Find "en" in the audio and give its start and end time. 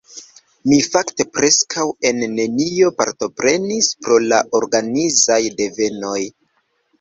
2.09-2.23